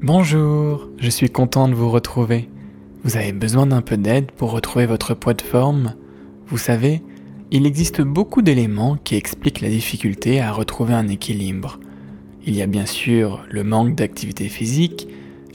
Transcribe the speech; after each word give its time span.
Bonjour, 0.00 0.88
je 0.98 1.10
suis 1.10 1.28
content 1.28 1.66
de 1.66 1.74
vous 1.74 1.90
retrouver. 1.90 2.48
Vous 3.02 3.16
avez 3.16 3.32
besoin 3.32 3.66
d'un 3.66 3.82
peu 3.82 3.96
d'aide 3.96 4.30
pour 4.30 4.52
retrouver 4.52 4.86
votre 4.86 5.12
poids 5.12 5.34
de 5.34 5.42
forme? 5.42 5.94
Vous 6.46 6.56
savez, 6.56 7.02
il 7.50 7.66
existe 7.66 8.00
beaucoup 8.00 8.40
d'éléments 8.40 8.96
qui 9.02 9.16
expliquent 9.16 9.60
la 9.60 9.68
difficulté 9.68 10.40
à 10.40 10.52
retrouver 10.52 10.94
un 10.94 11.08
équilibre. 11.08 11.80
Il 12.46 12.54
y 12.54 12.62
a 12.62 12.68
bien 12.68 12.86
sûr 12.86 13.44
le 13.50 13.64
manque 13.64 13.96
d'activité 13.96 14.48
physique, 14.48 15.08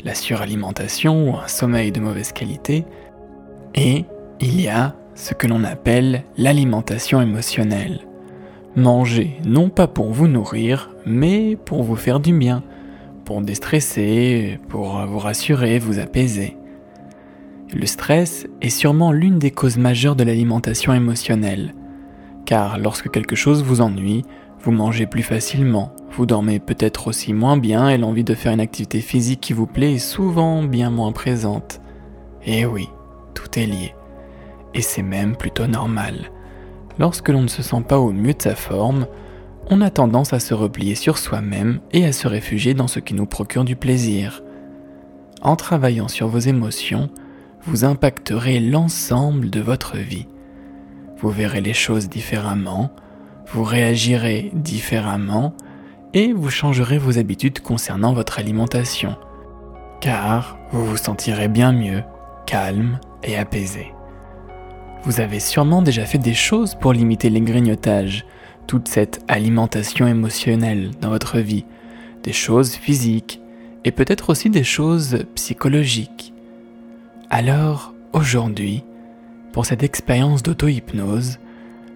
la 0.04 0.14
suralimentation 0.14 1.30
ou 1.30 1.38
un 1.38 1.48
sommeil 1.48 1.94
de 1.94 2.02
mauvaise 2.02 2.34
qualité, 2.34 2.84
et 3.76 4.04
il 4.42 4.60
y 4.60 4.68
a 4.68 4.98
ce 5.16 5.34
que 5.34 5.48
l'on 5.48 5.64
appelle 5.64 6.26
l'alimentation 6.38 7.22
émotionnelle. 7.22 8.02
Manger 8.76 9.38
non 9.46 9.70
pas 9.70 9.88
pour 9.88 10.12
vous 10.12 10.28
nourrir, 10.28 10.90
mais 11.06 11.56
pour 11.56 11.84
vous 11.84 11.96
faire 11.96 12.20
du 12.20 12.34
bien, 12.34 12.62
pour 13.26 13.42
déstresser, 13.42 14.60
pour 14.70 15.06
vous 15.06 15.20
rassurer, 15.20 15.80
vous 15.80 16.00
apaiser. 16.00 16.58
Le 17.74 17.86
stress 17.86 18.48
est 18.62 18.70
sûrement 18.70 19.12
l'une 19.12 19.40
des 19.40 19.52
causes 19.52 19.78
majeures 19.78 20.16
de 20.16 20.24
l'alimentation 20.24 20.94
émotionnelle, 20.94 21.74
car 22.46 22.78
lorsque 22.78 23.10
quelque 23.10 23.36
chose 23.36 23.64
vous 23.64 23.82
ennuie, 23.82 24.24
vous 24.62 24.72
mangez 24.72 25.08
plus 25.08 25.24
facilement, 25.24 25.92
vous 26.12 26.26
dormez 26.26 26.60
peut-être 26.60 27.08
aussi 27.08 27.34
moins 27.34 27.58
bien 27.58 27.90
et 27.90 27.98
l'envie 27.98 28.24
de 28.24 28.36
faire 28.36 28.54
une 28.54 28.60
activité 28.60 29.02
physique 29.02 29.42
qui 29.42 29.54
vous 29.54 29.66
plaît 29.66 29.94
est 29.94 29.98
souvent 29.98 30.64
bien 30.64 30.92
moins 30.92 31.12
présente. 31.12 31.82
Et 32.46 32.66
oui, 32.66 32.88
tout 33.34 33.60
est 33.60 33.66
lié. 33.66 33.96
Et 34.74 34.82
c'est 34.82 35.02
même 35.02 35.36
plutôt 35.36 35.68
normal. 35.68 36.30
Lorsque 37.00 37.30
l'on 37.30 37.42
ne 37.42 37.48
se 37.48 37.64
sent 37.64 37.84
pas 37.88 37.98
au 37.98 38.12
mieux 38.12 38.34
de 38.34 38.42
sa 38.42 38.56
forme, 38.56 39.08
on 39.70 39.82
a 39.82 39.90
tendance 39.90 40.34
à 40.34 40.40
se 40.40 40.54
replier 40.54 40.96
sur 40.96 41.18
soi-même 41.18 41.80
et 41.92 42.06
à 42.06 42.12
se 42.12 42.28
réfugier 42.28 42.74
dans 42.74 42.88
ce 42.88 43.00
qui 43.00 43.14
nous 43.14 43.26
procure 43.26 43.64
du 43.64 43.76
plaisir. 43.76 44.44
En 45.42 45.56
travaillant 45.56 46.08
sur 46.08 46.28
vos 46.28 46.40
émotions, 46.40 47.10
vous 47.66 47.86
impacterez 47.86 48.60
l'ensemble 48.60 49.50
de 49.50 49.62
votre 49.62 49.98
vie. 49.98 50.28
Vous 51.18 51.30
verrez 51.30 51.62
les 51.62 51.74
choses 51.74 52.10
différemment, 52.10 52.92
vous 53.48 53.64
réagirez 53.64 54.52
différemment 54.54 55.54
et 56.14 56.34
vous 56.34 56.50
changerez 56.50 56.98
vos 56.98 57.18
habitudes 57.18 57.62
concernant 57.62 58.14
votre 58.14 58.40
alimentation. 58.40 59.16
Car 60.02 60.58
vous 60.72 60.86
vous 60.86 60.98
sentirez 60.98 61.48
bien 61.48 61.72
mieux, 61.72 62.04
calme 62.46 63.00
et 63.24 63.38
apaisé. 63.38 63.94
Vous 65.04 65.22
avez 65.22 65.40
sûrement 65.40 65.82
déjà 65.82 66.06
fait 66.06 66.18
des 66.18 66.34
choses 66.34 66.76
pour 66.76 66.94
limiter 66.94 67.30
les 67.30 67.42
grignotages, 67.42 68.26
toute 68.68 68.88
cette 68.88 69.24
alimentation 69.28 70.08
émotionnelle 70.08 70.92
dans 71.02 71.10
votre 71.10 71.40
vie, 71.40 71.66
des 72.24 72.34
choses 72.34 72.74
physiques 72.74 73.42
et 73.84 73.92
peut-être 73.92 74.30
aussi 74.30 74.50
des 74.50 74.64
choses 74.64 75.26
psychologiques. 75.36 76.34
Alors, 77.30 77.94
aujourd'hui, 78.14 78.84
pour 79.52 79.66
cette 79.66 79.84
expérience 79.84 80.44
d'auto-hypnose, 80.44 81.40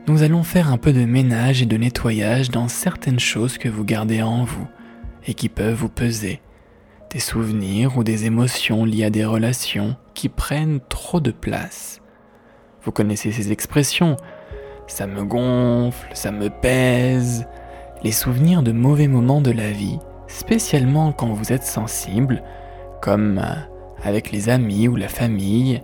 nous 0.08 0.24
allons 0.24 0.44
faire 0.44 0.72
un 0.72 0.78
peu 0.78 0.94
de 0.94 1.06
ménage 1.06 1.62
et 1.62 1.66
de 1.66 1.78
nettoyage 1.78 2.50
dans 2.50 2.68
certaines 2.68 3.20
choses 3.20 3.58
que 3.58 3.70
vous 3.70 3.84
gardez 3.84 4.22
en 4.22 4.44
vous 4.46 4.68
et 5.26 5.34
qui 5.34 5.50
peuvent 5.50 5.76
vous 5.76 5.90
peser, 5.90 6.42
des 7.12 7.20
souvenirs 7.20 7.98
ou 7.98 8.04
des 8.04 8.26
émotions 8.26 8.86
liées 8.86 9.06
à 9.06 9.10
des 9.10 9.26
relations 9.26 9.98
qui 10.14 10.30
prennent 10.30 10.80
trop 10.90 11.20
de 11.20 11.32
place. 11.32 12.02
Vous 12.84 12.92
connaissez 12.92 13.32
ces 13.32 13.52
expressions. 13.52 14.18
Ça 14.88 15.06
me 15.06 15.24
gonfle, 15.24 16.10
ça 16.14 16.32
me 16.32 16.50
pèse. 16.50 17.46
Les 18.04 18.12
souvenirs 18.12 18.64
de 18.64 18.72
mauvais 18.72 19.08
moments 19.08 19.42
de 19.42 19.52
la 19.52 19.72
vie, 19.72 20.00
spécialement 20.28 21.12
quand 21.12 21.34
vous 21.34 21.52
êtes 21.52 21.64
sensible, 21.64 22.42
comme 23.02 23.40
euh, 23.40 23.56
avec 24.04 24.32
les 24.32 24.50
amis 24.50 24.88
ou 24.88 24.96
la 24.96 25.10
famille, 25.10 25.82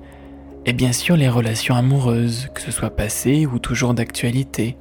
et 0.65 0.73
bien 0.73 0.93
sûr 0.93 1.17
les 1.17 1.29
relations 1.29 1.75
amoureuses, 1.75 2.49
que 2.53 2.61
ce 2.61 2.71
soit 2.71 2.95
passées 2.95 3.45
ou 3.45 3.59
toujours 3.59 3.94
d'actualité. 3.94 4.78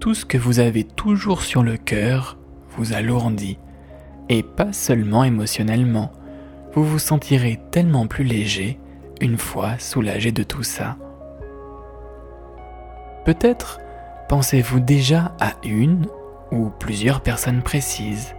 Tout 0.00 0.14
ce 0.14 0.24
que 0.24 0.38
vous 0.38 0.60
avez 0.60 0.84
toujours 0.84 1.42
sur 1.42 1.62
le 1.62 1.76
cœur 1.76 2.38
vous 2.76 2.92
alourdit, 2.92 3.58
et 4.28 4.42
pas 4.42 4.72
seulement 4.72 5.24
émotionnellement. 5.24 6.12
Vous 6.72 6.84
vous 6.84 6.98
sentirez 6.98 7.60
tellement 7.70 8.06
plus 8.06 8.24
léger 8.24 8.78
une 9.20 9.38
fois 9.38 9.78
soulagé 9.78 10.32
de 10.32 10.42
tout 10.42 10.62
ça. 10.62 10.96
Peut-être 13.24 13.80
pensez-vous 14.28 14.80
déjà 14.80 15.32
à 15.40 15.52
une 15.64 16.06
ou 16.50 16.70
plusieurs 16.70 17.20
personnes 17.20 17.62
précises. 17.62 18.34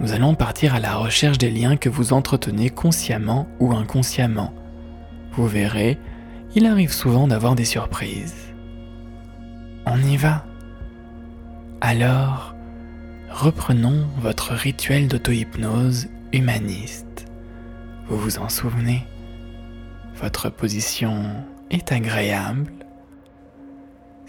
Nous 0.00 0.12
allons 0.12 0.34
partir 0.34 0.74
à 0.74 0.80
la 0.80 0.96
recherche 0.96 1.38
des 1.38 1.50
liens 1.50 1.76
que 1.76 1.88
vous 1.88 2.12
entretenez 2.12 2.70
consciemment 2.70 3.46
ou 3.58 3.72
inconsciemment. 3.72 4.52
Vous 5.32 5.46
verrez, 5.46 5.98
il 6.54 6.66
arrive 6.66 6.92
souvent 6.92 7.28
d'avoir 7.28 7.54
des 7.54 7.64
surprises. 7.64 8.54
On 9.86 9.98
y 9.98 10.16
va 10.16 10.44
Alors, 11.80 12.54
reprenons 13.30 14.06
votre 14.18 14.52
rituel 14.54 15.06
d'auto-hypnose 15.06 16.08
humaniste. 16.32 17.26
Vous 18.08 18.16
vous 18.16 18.38
en 18.38 18.48
souvenez? 18.48 19.06
Votre 20.16 20.50
position 20.50 21.22
est 21.70 21.92
agréable 21.92 22.79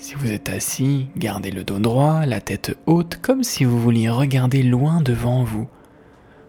si 0.02 0.16
vous 0.16 0.32
êtes 0.32 0.50
assis, 0.50 1.10
gardez 1.16 1.52
le 1.52 1.64
dos 1.64 1.78
droit, 1.78 2.26
la 2.26 2.42
tête 2.42 2.76
haute, 2.88 3.20
comme 3.22 3.44
si 3.44 3.66
vous 3.66 3.80
vouliez 3.80 4.10
regarder 4.10 4.64
loin 4.64 5.00
devant 5.00 5.44
vous, 5.44 5.70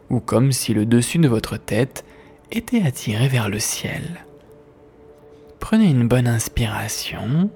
ou 0.09 0.21
comme 0.21 0.53
si 0.53 0.73
le 0.73 0.87
dessus 0.87 1.19
de 1.19 1.29
votre 1.29 1.59
tête 1.59 2.03
était 2.51 2.83
attiré 2.83 3.29
vers 3.29 3.51
le 3.51 3.59
ciel. 3.59 4.25
Prenez 5.61 5.91
une 5.91 6.09
bonne 6.09 6.29
inspiration. 6.29 7.51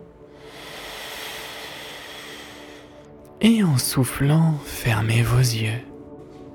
Et 3.41 3.65
en 3.65 3.78
soufflant, 3.78 4.55
fermez 4.67 5.23
vos 5.23 5.39
yeux. 5.39 5.81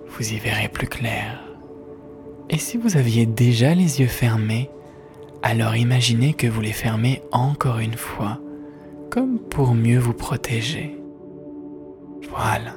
Vous 0.09 0.34
y 0.34 0.38
verrez 0.38 0.69
plus 0.69 0.88
clair. 0.88 1.41
Et 2.52 2.59
si 2.59 2.78
vous 2.78 2.96
aviez 2.96 3.25
déjà 3.25 3.73
les 3.73 4.02
yeux 4.02 4.08
fermés, 4.08 4.69
alors 5.41 5.75
imaginez 5.75 6.35
que 6.35 6.47
vous 6.47 6.62
les 6.62 6.73
fermez 6.73 7.23
encore 7.31 7.79
une 7.79 7.97
fois 7.97 8.40
comme 9.11 9.39
pour 9.39 9.75
mieux 9.75 9.99
vous 9.99 10.13
protéger. 10.13 10.97
Voilà. 12.29 12.73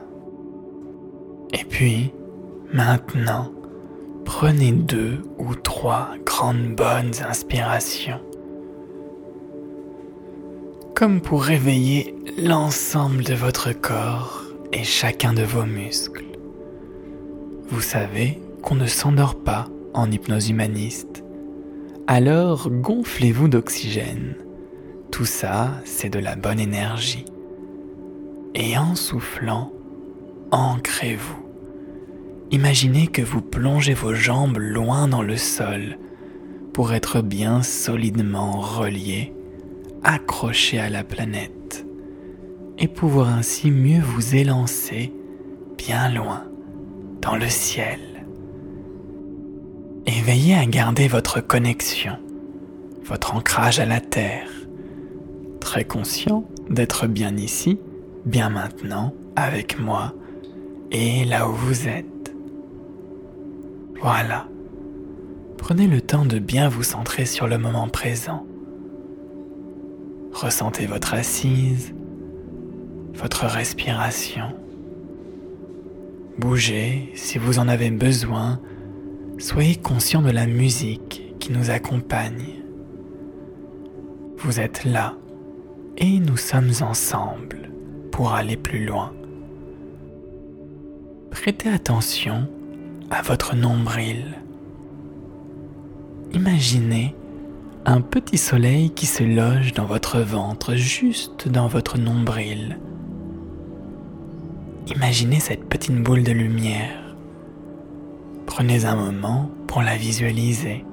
Et 1.52 1.64
puis, 1.64 2.12
maintenant, 2.72 3.52
prenez 4.24 4.72
deux 4.72 5.22
ou 5.38 5.54
trois 5.54 6.08
grandes 6.26 6.74
bonnes 6.74 7.12
inspirations. 7.26 8.20
Comme 10.96 11.20
pour 11.20 11.44
réveiller 11.44 12.16
l'ensemble 12.36 13.22
de 13.22 13.34
votre 13.34 13.72
corps 13.72 14.42
et 14.72 14.82
chacun 14.82 15.34
de 15.34 15.42
vos 15.42 15.64
muscles. 15.64 16.24
Vous 17.68 17.80
savez 17.80 18.40
qu'on 18.60 18.74
ne 18.74 18.86
s'endort 18.86 19.36
pas 19.36 19.68
en 19.92 20.10
hypnose 20.10 20.50
humaniste. 20.50 21.22
Alors 22.08 22.70
gonflez-vous 22.70 23.46
d'oxygène 23.46 24.34
tout 25.14 25.26
ça, 25.26 25.70
c'est 25.84 26.08
de 26.08 26.18
la 26.18 26.34
bonne 26.34 26.58
énergie. 26.58 27.24
Et 28.56 28.76
en 28.76 28.96
soufflant, 28.96 29.72
ancrez-vous. 30.50 31.46
Imaginez 32.50 33.06
que 33.06 33.22
vous 33.22 33.40
plongez 33.40 33.94
vos 33.94 34.12
jambes 34.12 34.58
loin 34.58 35.06
dans 35.06 35.22
le 35.22 35.36
sol 35.36 35.98
pour 36.72 36.92
être 36.92 37.20
bien 37.20 37.62
solidement 37.62 38.58
reliés, 38.58 39.32
accrochés 40.02 40.80
à 40.80 40.90
la 40.90 41.04
planète, 41.04 41.86
et 42.76 42.88
pouvoir 42.88 43.28
ainsi 43.28 43.70
mieux 43.70 44.02
vous 44.02 44.34
élancer 44.34 45.12
bien 45.78 46.12
loin 46.12 46.42
dans 47.20 47.36
le 47.36 47.48
ciel. 47.48 48.00
Et 50.06 50.20
veillez 50.22 50.56
à 50.56 50.66
garder 50.66 51.06
votre 51.06 51.40
connexion, 51.40 52.18
votre 53.04 53.36
ancrage 53.36 53.78
à 53.78 53.86
la 53.86 54.00
terre 54.00 54.48
conscient 55.82 56.44
d'être 56.70 57.08
bien 57.08 57.36
ici, 57.36 57.80
bien 58.24 58.50
maintenant, 58.50 59.12
avec 59.34 59.80
moi, 59.80 60.14
et 60.92 61.24
là 61.24 61.48
où 61.48 61.52
vous 61.52 61.88
êtes. 61.88 62.32
Voilà. 64.00 64.46
Prenez 65.58 65.88
le 65.88 66.00
temps 66.00 66.26
de 66.26 66.38
bien 66.38 66.68
vous 66.68 66.82
centrer 66.82 67.24
sur 67.24 67.48
le 67.48 67.58
moment 67.58 67.88
présent. 67.88 68.46
Ressentez 70.32 70.86
votre 70.86 71.14
assise, 71.14 71.94
votre 73.14 73.46
respiration. 73.46 74.52
Bougez 76.38 77.10
si 77.14 77.38
vous 77.38 77.58
en 77.58 77.68
avez 77.68 77.90
besoin. 77.90 78.60
Soyez 79.38 79.76
conscient 79.76 80.22
de 80.22 80.30
la 80.30 80.46
musique 80.46 81.34
qui 81.38 81.52
nous 81.52 81.70
accompagne. 81.70 82.62
Vous 84.38 84.60
êtes 84.60 84.84
là, 84.84 85.16
et 85.98 86.18
nous 86.18 86.36
sommes 86.36 86.72
ensemble 86.80 87.70
pour 88.10 88.32
aller 88.32 88.56
plus 88.56 88.84
loin. 88.84 89.12
Prêtez 91.30 91.68
attention 91.68 92.48
à 93.10 93.22
votre 93.22 93.54
nombril. 93.56 94.38
Imaginez 96.32 97.14
un 97.86 98.00
petit 98.00 98.38
soleil 98.38 98.90
qui 98.90 99.06
se 99.06 99.22
loge 99.22 99.72
dans 99.74 99.84
votre 99.84 100.20
ventre, 100.20 100.74
juste 100.74 101.48
dans 101.48 101.66
votre 101.66 101.98
nombril. 101.98 102.78
Imaginez 104.94 105.40
cette 105.40 105.64
petite 105.68 106.02
boule 106.02 106.22
de 106.22 106.32
lumière. 106.32 107.16
Prenez 108.46 108.84
un 108.84 108.96
moment 108.96 109.50
pour 109.66 109.82
la 109.82 109.96
visualiser, 109.96 110.84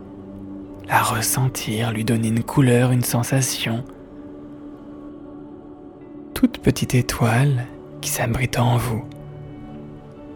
la 0.88 1.02
ressentir, 1.02 1.92
lui 1.92 2.04
donner 2.04 2.30
une 2.30 2.44
couleur, 2.44 2.92
une 2.92 3.04
sensation. 3.04 3.84
Toute 6.42 6.58
petite 6.58 6.96
étoile 6.96 7.68
qui 8.02 8.10
s'abrite 8.10 8.58
en 8.58 8.76
vous, 8.76 9.04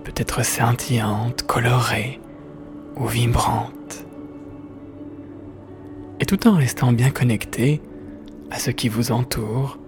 peut-être 0.04 0.46
scintillante, 0.46 1.42
colorée 1.48 2.22
ou 2.96 3.08
vibrante. 3.08 4.06
Et 6.20 6.28
tout 6.28 6.48
en 6.48 6.58
restant 6.58 6.94
bien 6.94 7.10
connecté 7.10 7.82
à 8.52 8.60
ce 8.60 8.70
qui 8.70 8.88
vous 8.88 9.12
entoure, 9.12 9.80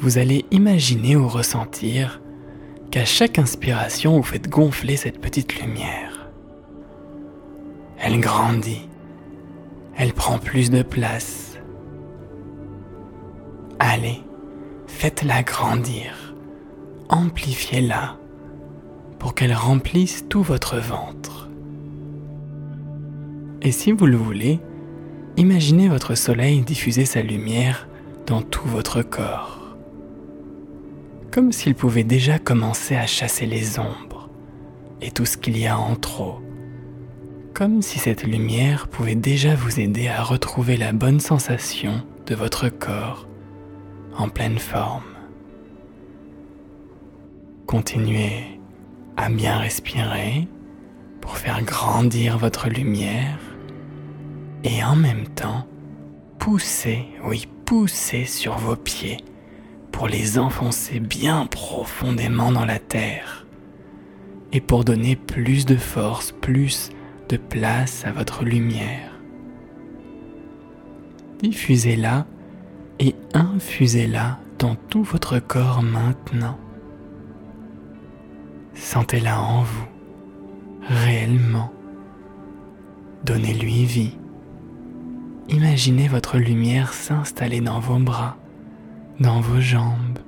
vous 0.00 0.18
allez 0.18 0.46
imaginer 0.50 1.14
ou 1.14 1.28
ressentir 1.28 2.20
qu'à 2.90 3.04
chaque 3.04 3.38
inspiration, 3.38 4.16
vous 4.16 4.24
faites 4.24 4.48
gonfler 4.48 4.96
cette 4.96 5.20
petite 5.20 5.60
lumière. 5.60 6.28
Elle 8.00 8.18
grandit, 8.18 8.88
elle 9.96 10.12
prend 10.12 10.38
plus 10.38 10.70
de 10.70 10.82
place. 10.82 11.56
Allez, 13.78 14.24
faites-la 15.00 15.42
grandir, 15.42 16.34
amplifiez-la 17.08 18.18
pour 19.18 19.34
qu'elle 19.34 19.54
remplisse 19.54 20.26
tout 20.28 20.42
votre 20.42 20.76
ventre. 20.76 21.48
Et 23.62 23.72
si 23.72 23.92
vous 23.92 24.04
le 24.04 24.18
voulez, 24.18 24.60
imaginez 25.38 25.88
votre 25.88 26.14
soleil 26.14 26.60
diffuser 26.60 27.06
sa 27.06 27.22
lumière 27.22 27.88
dans 28.26 28.42
tout 28.42 28.68
votre 28.68 29.00
corps. 29.00 29.74
Comme 31.30 31.50
s'il 31.50 31.74
pouvait 31.74 32.04
déjà 32.04 32.38
commencer 32.38 32.94
à 32.94 33.06
chasser 33.06 33.46
les 33.46 33.78
ombres 33.78 34.28
et 35.00 35.12
tout 35.12 35.24
ce 35.24 35.38
qu'il 35.38 35.56
y 35.56 35.66
a 35.66 35.78
en 35.78 35.96
trop, 35.96 36.40
comme 37.54 37.80
si 37.80 37.98
cette 37.98 38.24
lumière 38.24 38.86
pouvait 38.86 39.14
déjà 39.14 39.54
vous 39.54 39.80
aider 39.80 40.08
à 40.08 40.22
retrouver 40.22 40.76
la 40.76 40.92
bonne 40.92 41.20
sensation 41.20 42.02
de 42.26 42.34
votre 42.34 42.68
corps 42.68 43.29
en 44.20 44.28
pleine 44.28 44.58
forme. 44.58 45.02
Continuez 47.66 48.60
à 49.16 49.30
bien 49.30 49.56
respirer 49.58 50.46
pour 51.22 51.38
faire 51.38 51.62
grandir 51.62 52.36
votre 52.36 52.68
lumière 52.68 53.38
et 54.62 54.84
en 54.84 54.94
même 54.94 55.26
temps 55.28 55.66
poussez, 56.38 57.06
oui, 57.24 57.48
poussez 57.64 58.26
sur 58.26 58.58
vos 58.58 58.76
pieds 58.76 59.24
pour 59.90 60.06
les 60.06 60.38
enfoncer 60.38 61.00
bien 61.00 61.46
profondément 61.46 62.52
dans 62.52 62.66
la 62.66 62.78
terre 62.78 63.46
et 64.52 64.60
pour 64.60 64.84
donner 64.84 65.16
plus 65.16 65.64
de 65.64 65.76
force, 65.76 66.32
plus 66.32 66.90
de 67.30 67.38
place 67.38 68.04
à 68.04 68.12
votre 68.12 68.44
lumière. 68.44 69.12
Diffusez-la 71.38 72.26
et 73.00 73.16
infusez-la 73.34 74.38
dans 74.60 74.76
tout 74.76 75.02
votre 75.02 75.40
corps 75.40 75.82
maintenant. 75.82 76.56
Sentez-la 78.74 79.40
en 79.40 79.62
vous, 79.62 79.88
réellement. 80.82 81.72
Donnez-lui 83.24 83.84
vie. 83.84 84.16
Imaginez 85.48 86.06
votre 86.06 86.38
lumière 86.38 86.92
s'installer 86.92 87.60
dans 87.60 87.80
vos 87.80 87.98
bras 87.98 88.36
dans 89.20 89.40
vos 89.40 89.60
jambes, 89.60 90.18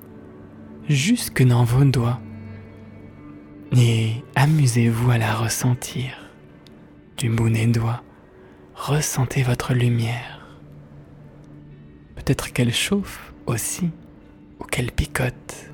jusque 0.88 1.42
dans 1.42 1.64
vos 1.64 1.84
doigts. 1.84 2.20
Et 3.74 4.22
amusez-vous 4.34 5.10
à 5.10 5.18
la 5.18 5.34
ressentir. 5.34 6.12
Du 7.16 7.30
bout 7.30 7.48
des 7.48 7.66
doigts, 7.66 8.02
ressentez 8.74 9.42
votre 9.42 9.72
lumière. 9.72 10.31
Peut-être 12.24 12.52
qu'elle 12.52 12.72
chauffe 12.72 13.32
aussi, 13.46 13.90
ou 14.60 14.64
qu'elle 14.64 14.92
picote. 14.92 15.72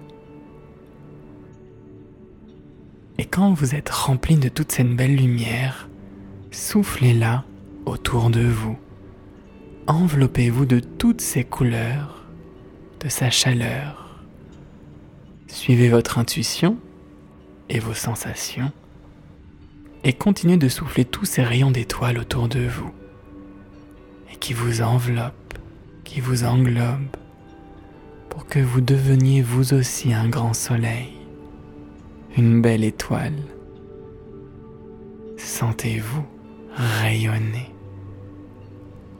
Et 3.18 3.26
quand 3.26 3.52
vous 3.52 3.74
êtes 3.74 3.90
rempli 3.90 4.36
de 4.36 4.48
toute 4.48 4.72
cette 4.72 4.94
belle 4.94 5.16
lumière, 5.16 5.88
soufflez-la 6.50 7.44
autour 7.84 8.30
de 8.30 8.46
vous. 8.46 8.78
Enveloppez-vous 9.88 10.64
de 10.64 10.80
toutes 10.80 11.20
ces 11.20 11.44
couleurs 11.44 12.24
de 13.00 13.08
sa 13.08 13.28
chaleur. 13.28 14.24
Suivez 15.48 15.88
votre 15.88 16.18
intuition 16.18 16.78
et 17.68 17.78
vos 17.78 17.94
sensations 17.94 18.72
et 20.04 20.12
continuez 20.12 20.56
de 20.56 20.68
souffler 20.68 21.04
tous 21.04 21.24
ces 21.24 21.42
rayons 21.42 21.70
d'étoiles 21.70 22.18
autour 22.18 22.48
de 22.48 22.60
vous 22.66 22.92
et 24.32 24.36
qui 24.36 24.52
vous 24.52 24.82
enveloppent, 24.82 25.34
qui 26.08 26.20
vous 26.20 26.44
englobent 26.44 27.16
pour 28.30 28.46
que 28.46 28.58
vous 28.58 28.80
deveniez 28.80 29.42
vous 29.42 29.74
aussi 29.74 30.12
un 30.12 30.28
grand 30.28 30.54
soleil, 30.54 31.12
une 32.36 32.62
belle 32.62 32.82
étoile. 32.82 33.36
Sentez-vous 35.36 36.24
rayonner 36.74 37.70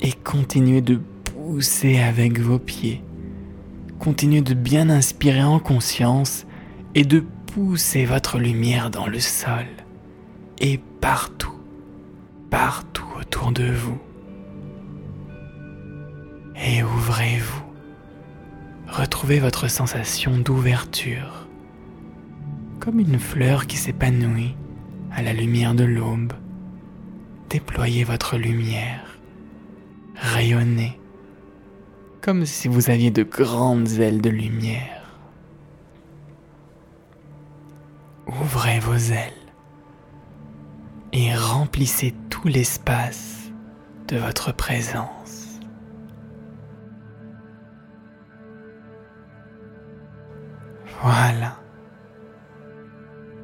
et 0.00 0.12
continuez 0.12 0.80
de 0.80 1.00
pousser 1.24 1.98
avec 1.98 2.40
vos 2.40 2.58
pieds 2.58 3.02
continuez 3.98 4.40
de 4.40 4.54
bien 4.54 4.90
inspirer 4.90 5.42
en 5.42 5.58
conscience 5.58 6.46
et 6.94 7.04
de 7.04 7.24
pousser 7.52 8.04
votre 8.06 8.38
lumière 8.38 8.90
dans 8.90 9.06
le 9.06 9.20
sol 9.20 9.66
et 10.60 10.80
partout, 11.00 11.58
partout 12.50 13.06
autour 13.18 13.52
de 13.52 13.70
vous. 13.70 13.98
Et 16.60 16.82
ouvrez-vous. 16.82 17.62
Retrouvez 18.88 19.38
votre 19.38 19.68
sensation 19.68 20.38
d'ouverture, 20.38 21.46
comme 22.80 23.00
une 23.00 23.18
fleur 23.18 23.66
qui 23.66 23.76
s'épanouit 23.76 24.56
à 25.12 25.22
la 25.22 25.32
lumière 25.32 25.74
de 25.74 25.84
l'aube. 25.84 26.32
Déployez 27.50 28.04
votre 28.04 28.36
lumière, 28.36 29.18
rayonnez 30.16 30.98
comme 32.28 32.44
si 32.44 32.68
vous 32.68 32.90
aviez 32.90 33.10
de 33.10 33.22
grandes 33.22 33.88
ailes 34.00 34.20
de 34.20 34.28
lumière. 34.28 35.02
Ouvrez 38.26 38.80
vos 38.80 38.96
ailes 38.96 39.32
et 41.14 41.34
remplissez 41.34 42.14
tout 42.28 42.46
l'espace 42.46 43.50
de 44.08 44.18
votre 44.18 44.52
présence. 44.52 45.17
Voilà. 51.02 51.56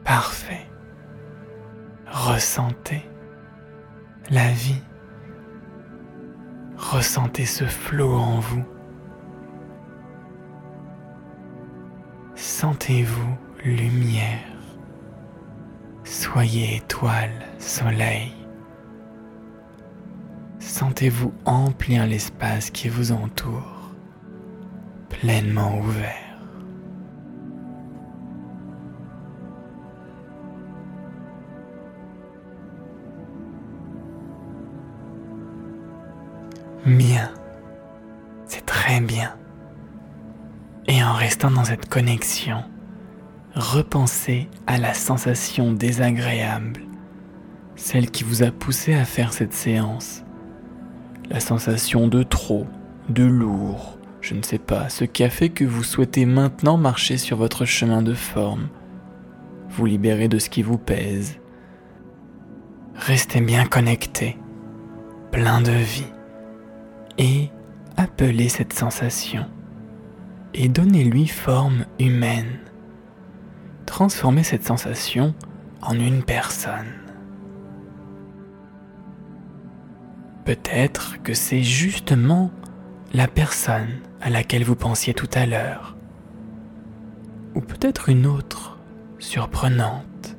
Parfait. 0.05 0.67
Ressentez 2.07 3.09
la 4.31 4.51
vie. 4.51 4.83
Ressentez 6.77 7.47
ce 7.47 7.65
flot 7.65 8.15
en 8.15 8.41
vous. 8.41 8.65
Sentez-vous 12.35 13.39
lumière. 13.65 14.41
Soyez 16.05 16.77
étoile, 16.77 17.33
soleil. 17.59 18.33
Sentez-vous 20.59 21.33
emplir 21.45 22.07
l'espace 22.07 22.71
qui 22.71 22.89
vous 22.89 23.13
entoure, 23.13 23.95
pleinement 25.09 25.79
ouvert. 25.79 26.24
Dans 41.53 41.65
cette 41.65 41.91
connexion, 41.91 42.65
repensez 43.55 44.49
à 44.67 44.79
la 44.79 44.95
sensation 44.95 45.73
désagréable, 45.73 46.81
celle 47.77 48.11
qui 48.11 48.25
vous 48.25 48.43
a 48.43 48.51
poussé 48.51 48.95
à 48.95 49.05
faire 49.05 49.35
cette 49.35 49.53
séance. 49.53 50.25
La 51.29 51.41
sensation 51.41 52.09
de 52.09 52.23
trop, 52.23 52.67
de 53.11 53.25
lourd, 53.25 53.99
je 54.23 54.33
ne 54.33 54.43
sais 54.43 54.59
pas, 54.59 54.89
ce 54.89 55.05
qui 55.05 55.23
a 55.23 55.29
fait 55.29 55.51
que 55.51 55.67
vous 55.67 55.85
souhaitez 55.85 56.25
maintenant 56.25 56.79
marcher 56.79 57.19
sur 57.19 57.37
votre 57.37 57.67
chemin 57.67 58.01
de 58.01 58.15
forme, 58.15 58.69
vous 59.69 59.85
libérer 59.85 60.29
de 60.29 60.39
ce 60.39 60.49
qui 60.49 60.63
vous 60.63 60.79
pèse, 60.79 61.39
restez 62.97 63.43
bien 63.43 63.67
connecté, 63.67 64.39
plein 65.31 65.61
de 65.61 65.73
vie, 65.73 66.11
et 67.19 67.51
appelez 67.99 68.49
cette 68.49 68.73
sensation 68.73 69.45
et 70.55 70.69
donnez-lui 70.69 71.27
forme 71.27 71.85
humaine. 71.99 72.59
Transformez 73.87 74.45
cette 74.45 74.65
sensation 74.65 75.35
en 75.83 75.95
une 75.95 76.23
personne. 76.23 76.93
Peut-être 80.45 81.23
que 81.23 81.35
c'est 81.35 81.63
justement 81.63 82.51
la 83.13 83.29
personne 83.29 84.01
à 84.21 84.31
laquelle 84.31 84.65
vous 84.65 84.77
pensiez 84.77 85.15
tout 85.15 85.29
à 85.35 85.47
l'heure. 85.47 85.97
Ou 87.55 87.61
peut-être 87.61 88.09
une 88.09 88.27
autre, 88.27 88.79
surprenante. 89.19 90.37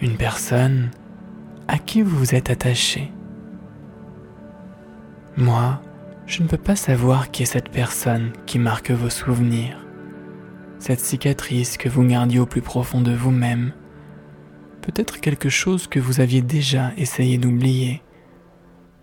Une 0.00 0.16
personne 0.16 0.90
à 1.66 1.78
qui 1.78 2.02
vous 2.02 2.16
vous 2.16 2.34
êtes 2.34 2.50
attaché. 2.50 3.12
Moi, 5.36 5.80
je 6.28 6.42
ne 6.42 6.48
peux 6.48 6.58
pas 6.58 6.76
savoir 6.76 7.30
qui 7.30 7.42
est 7.42 7.46
cette 7.46 7.70
personne 7.70 8.32
qui 8.44 8.58
marque 8.58 8.90
vos 8.90 9.08
souvenirs, 9.08 9.78
cette 10.78 11.00
cicatrice 11.00 11.78
que 11.78 11.88
vous 11.88 12.04
gardiez 12.04 12.38
au 12.38 12.44
plus 12.44 12.60
profond 12.60 13.00
de 13.00 13.12
vous-même, 13.12 13.72
peut-être 14.82 15.20
quelque 15.20 15.48
chose 15.48 15.86
que 15.86 15.98
vous 15.98 16.20
aviez 16.20 16.42
déjà 16.42 16.92
essayé 16.98 17.38
d'oublier 17.38 18.02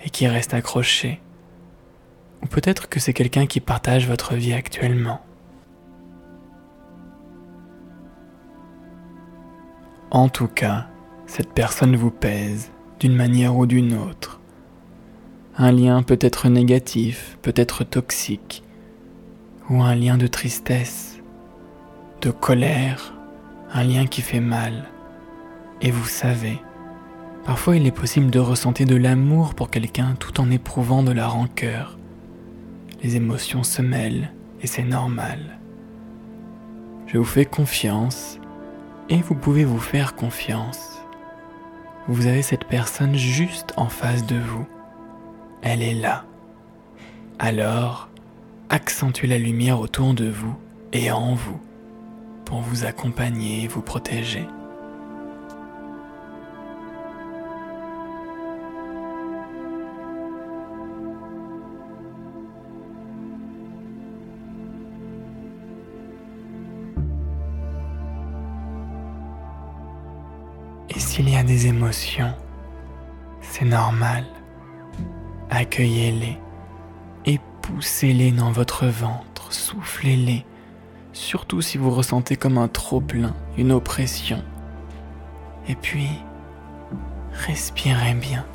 et 0.06 0.12
qui 0.12 0.28
reste 0.28 0.54
accroché, 0.54 1.20
ou 2.44 2.46
peut-être 2.46 2.90
que 2.90 3.00
c'est 3.00 3.14
quelqu'un 3.14 3.48
qui 3.48 3.60
partage 3.60 4.08
votre 4.08 4.36
vie 4.36 4.54
actuellement. 4.54 5.20
En 10.12 10.30
tout 10.30 10.48
cas, 10.48 10.86
cette 11.26 11.54
personne 11.54 11.96
vous 11.96 12.12
pèse 12.12 12.72
d'une 13.00 13.16
manière 13.16 13.58
ou 13.58 13.66
d'une 13.66 13.98
autre. 13.98 14.40
Un 15.58 15.72
lien 15.72 16.04
peut 16.04 16.20
être 16.20 16.50
négatif, 16.50 17.38
peut 17.42 17.54
être 17.56 17.86
toxique, 17.86 18.62
ou 19.70 19.82
un 19.84 19.96
lien 19.96 20.18
de 20.18 20.28
tristesse, 20.28 21.22
de 22.20 22.30
colère, 22.30 23.14
un 23.72 23.86
lien 23.86 24.06
qui 24.06 24.22
fait 24.22 24.42
mal. 24.42 24.90
Et 25.80 25.92
vous 25.92 26.08
savez, 26.08 26.60
parfois 27.46 27.78
il 27.78 27.88
est 27.88 27.92
possible 27.92 28.32
de 28.32 28.40
ressentir 28.40 28.86
de 28.86 28.98
l'amour 28.98 29.56
pour 29.56 29.70
quelqu'un 29.70 30.16
tout 30.20 30.42
en 30.42 30.52
éprouvant 30.52 31.04
de 31.04 31.14
la 31.14 31.30
rancœur. 31.30 31.98
Les 33.02 33.16
émotions 33.16 33.64
se 33.64 33.82
mêlent 33.82 34.34
et 34.62 34.68
c'est 34.68 34.84
normal. 34.84 35.58
Je 37.08 37.18
vous 37.18 37.24
fais 37.24 37.46
confiance 37.46 38.40
et 39.08 39.22
vous 39.22 39.36
pouvez 39.36 39.64
vous 39.64 39.80
faire 39.80 40.16
confiance. 40.16 41.00
Vous 42.10 42.28
avez 42.28 42.42
cette 42.42 42.66
personne 42.66 43.16
juste 43.16 43.72
en 43.78 43.88
face 43.88 44.26
de 44.26 44.36
vous. 44.36 44.68
Elle 45.68 45.82
est 45.82 45.96
là. 45.96 46.24
Alors, 47.40 48.08
accentuez 48.70 49.26
la 49.26 49.40
lumière 49.40 49.80
autour 49.80 50.14
de 50.14 50.30
vous 50.30 50.56
et 50.94 51.12
en 51.12 51.34
vous 51.34 51.60
pour 52.46 52.60
vous 52.62 52.86
accompagner 52.86 53.64
et 53.64 53.68
vous 53.68 53.82
protéger. 53.82 54.46
Et 70.90 71.00
s'il 71.00 71.28
y 71.28 71.36
a 71.36 71.44
des 71.44 71.66
émotions, 71.66 72.36
c'est 73.42 73.66
normal. 73.66 74.26
Accueillez-les 75.58 76.38
et 77.26 77.40
poussez-les 77.62 78.34
dans 78.34 78.52
votre 78.52 78.88
ventre, 78.88 79.54
soufflez-les, 79.54 80.46
surtout 81.14 81.62
si 81.62 81.78
vous 81.78 81.92
ressentez 81.92 82.36
comme 82.36 82.58
un 82.58 82.68
trop-plein, 82.68 83.34
une 83.58 83.72
oppression. 83.72 84.44
Et 85.70 85.76
puis, 85.76 86.10
respirez 87.32 88.16
bien. 88.16 88.46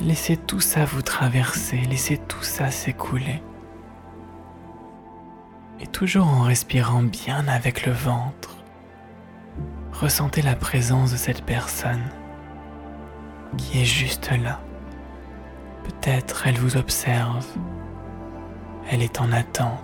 Laissez 0.00 0.36
tout 0.36 0.60
ça 0.60 0.84
vous 0.84 1.02
traverser, 1.02 1.78
laissez 1.90 2.18
tout 2.18 2.44
ça 2.44 2.70
s'écouler. 2.70 3.42
Et 5.80 5.88
toujours 5.88 6.28
en 6.28 6.42
respirant 6.42 7.02
bien 7.02 7.48
avec 7.48 7.86
le 7.86 7.92
ventre, 7.92 8.58
ressentez 9.92 10.42
la 10.42 10.54
présence 10.54 11.10
de 11.10 11.16
cette 11.16 11.42
personne 11.42 12.04
qui 13.56 13.80
est 13.80 13.84
juste 13.84 14.30
là. 14.30 14.63
Peut-être 16.04 16.46
elle 16.46 16.58
vous 16.58 16.76
observe, 16.76 17.46
elle 18.90 19.00
est 19.00 19.22
en 19.22 19.32
attente. 19.32 19.80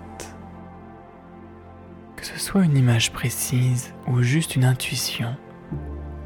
Que 2.15 2.27
ce 2.27 2.39
soit 2.39 2.63
une 2.63 2.77
image 2.77 3.11
précise 3.11 3.95
ou 4.07 4.21
juste 4.21 4.55
une 4.55 4.67
intuition, 4.67 5.35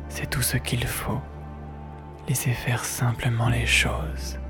c'est 0.08 0.28
tout 0.28 0.42
ce 0.42 0.56
qu'il 0.56 0.84
faut. 0.84 1.20
Laissez 2.26 2.50
faire 2.50 2.84
simplement 2.84 3.48
les 3.48 3.66
choses. 3.66 4.40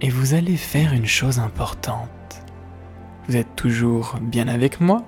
Et 0.00 0.10
vous 0.10 0.34
allez 0.34 0.56
faire 0.56 0.92
une 0.92 1.06
chose 1.06 1.38
importante. 1.38 2.42
Vous 3.28 3.36
êtes 3.36 3.54
toujours 3.54 4.16
bien 4.20 4.48
avec 4.48 4.80
moi 4.80 5.04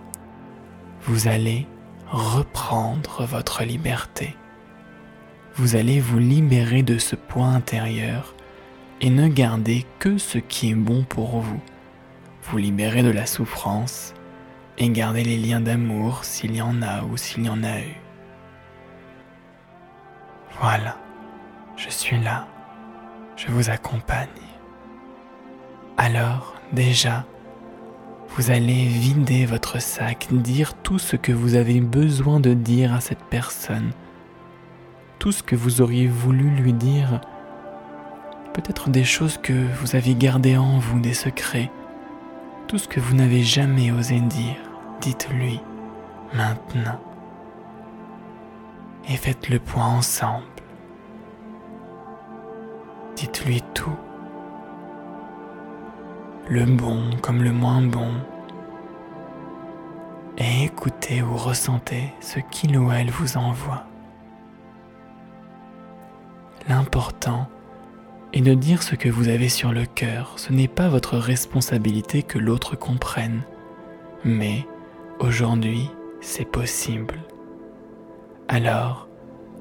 Vous 1.02 1.26
allez 1.26 1.66
reprendre 2.06 3.26
votre 3.26 3.64
liberté. 3.64 4.37
Vous 5.56 5.76
allez 5.76 6.00
vous 6.00 6.18
libérer 6.18 6.82
de 6.82 6.99
ce 6.99 7.14
poids 7.14 7.46
intérieur 7.46 8.34
et 9.00 9.08
ne 9.08 9.28
garder 9.28 9.87
que 10.00 10.18
ce 10.18 10.38
qui 10.38 10.70
est 10.70 10.75
bon 10.75 11.04
pour 11.04 11.38
vous. 11.38 11.61
Vous 12.42 12.58
libérer 12.58 13.04
de 13.04 13.11
la 13.11 13.25
souffrance 13.25 14.14
et 14.78 14.88
garder 14.90 15.23
les 15.23 15.37
liens 15.37 15.61
d'amour 15.61 16.25
s'il 16.25 16.56
y 16.56 16.61
en 16.61 16.82
a 16.82 17.04
ou 17.04 17.16
s'il 17.16 17.44
y 17.44 17.49
en 17.49 17.62
a 17.62 17.78
eu. 17.78 18.00
Voilà, 20.61 20.96
je 21.76 21.88
suis 21.88 22.18
là, 22.18 22.49
je 23.37 23.46
vous 23.46 23.70
accompagne. 23.70 24.28
Alors, 25.96 26.54
déjà, 26.73 27.25
vous 28.30 28.50
allez 28.50 28.87
vider 28.87 29.46
votre 29.46 29.80
sac, 29.80 30.26
dire 30.32 30.75
tout 30.82 30.99
ce 30.99 31.14
que 31.14 31.30
vous 31.30 31.54
avez 31.54 31.80
besoin 31.80 32.40
de 32.40 32.54
dire 32.54 32.92
à 32.92 33.00
cette 33.00 33.23
personne, 33.30 33.92
tout 35.18 35.33
ce 35.33 35.42
que 35.42 35.56
vous 35.56 35.80
auriez 35.80 36.06
voulu 36.06 36.50
lui 36.50 36.73
dire, 36.73 37.21
peut-être 38.52 38.90
des 38.90 39.04
choses 39.04 39.38
que 39.38 39.52
vous 39.80 39.97
aviez 39.97 40.14
gardées 40.14 40.56
en 40.56 40.78
vous, 40.78 41.00
des 41.00 41.14
secrets, 41.14 41.71
tout 42.68 42.78
ce 42.78 42.88
que 42.88 43.00
vous 43.00 43.14
n'avez 43.14 43.42
jamais 43.42 43.90
osé 43.90 44.21
dire, 44.21 44.56
dites-lui 45.00 45.61
maintenant. 46.35 47.00
Et 49.09 49.16
faites 49.16 49.49
le 49.49 49.59
point 49.59 49.87
ensemble. 49.87 50.44
Dites-lui 53.16 53.62
tout 53.75 53.97
le 56.49 56.64
bon 56.66 57.11
comme 57.23 57.42
le 57.42 57.52
moins 57.52 57.80
bon, 57.80 58.12
et 60.37 60.64
écoutez 60.64 61.23
ou 61.23 61.37
ressentez 61.37 62.12
ce 62.21 62.40
qu'il 62.40 62.76
ou 62.76 62.90
elle 62.90 63.11
vous 63.11 63.37
envoie. 63.37 63.85
L'important 66.68 67.49
est 68.33 68.40
de 68.40 68.54
dire 68.54 68.83
ce 68.83 68.94
que 68.94 69.09
vous 69.09 69.28
avez 69.28 69.49
sur 69.49 69.73
le 69.73 69.85
cœur. 69.85 70.35
Ce 70.38 70.52
n'est 70.52 70.68
pas 70.68 70.88
votre 70.88 71.18
responsabilité 71.18 72.23
que 72.23 72.38
l'autre 72.38 72.75
comprenne, 72.76 73.42
mais 74.25 74.66
aujourd'hui, 75.18 75.90
c'est 76.21 76.50
possible. 76.50 77.21
Alors, 78.49 79.09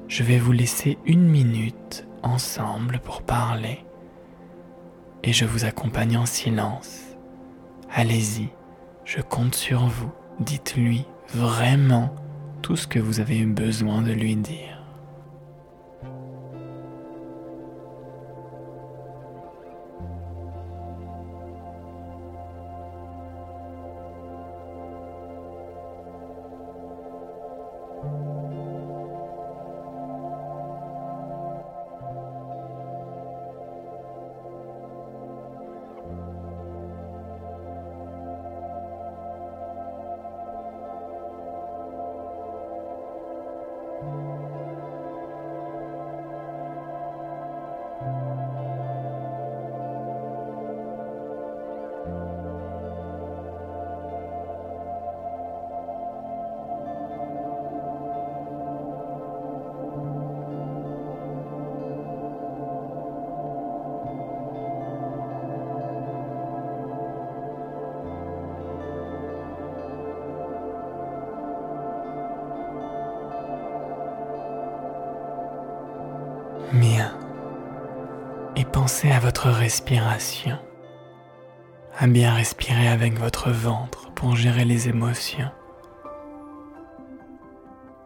je 0.08 0.22
vais 0.22 0.38
vous 0.38 0.52
laisser 0.52 0.98
une 1.04 1.26
minute 1.28 2.06
ensemble 2.22 3.00
pour 3.04 3.22
parler 3.22 3.84
et 5.22 5.32
je 5.32 5.44
vous 5.44 5.64
accompagne 5.64 6.16
en 6.16 6.26
silence. 6.26 7.00
Allez-y, 7.92 8.48
je 9.04 9.20
compte 9.20 9.54
sur 9.54 9.86
vous. 9.86 10.10
Dites-lui 10.40 11.04
vraiment 11.28 12.14
tout 12.62 12.76
ce 12.76 12.86
que 12.86 12.98
vous 12.98 13.20
avez 13.20 13.38
eu 13.38 13.46
besoin 13.46 14.02
de 14.02 14.12
lui 14.12 14.36
dire. 14.36 14.73
Pensez 78.84 79.10
à 79.10 79.18
votre 79.18 79.48
respiration. 79.48 80.58
À 81.98 82.06
bien 82.06 82.34
respirer 82.34 82.86
avec 82.86 83.18
votre 83.18 83.50
ventre 83.50 84.10
pour 84.10 84.36
gérer 84.36 84.66
les 84.66 84.90
émotions. 84.90 85.50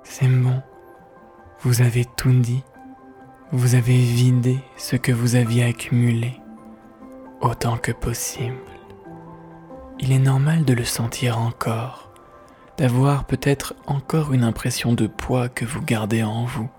C'est 0.05 0.29
bon. 0.29 0.63
Vous 1.63 1.83
avez 1.83 2.05
tout 2.17 2.31
dit. 2.31 2.63
Vous 3.51 3.75
avez 3.75 3.97
vidé 3.97 4.61
ce 4.77 4.95
que 4.95 5.11
vous 5.11 5.35
aviez 5.35 5.65
accumulé 5.65 6.41
autant 7.41 7.77
que 7.77 7.91
possible. 7.91 8.55
Il 9.99 10.13
est 10.13 10.21
normal 10.21 10.65
de 10.65 10.75
le 10.75 10.85
sentir 10.85 11.41
encore, 11.41 12.13
d'avoir 12.77 13.25
peut-être 13.25 13.75
encore 13.89 14.33
une 14.33 14.45
impression 14.45 14.93
de 14.93 15.09
poids 15.09 15.49
que 15.49 15.65
vous 15.65 15.83
gardez 15.83 16.23
en 16.23 16.45
vous, 16.45 16.71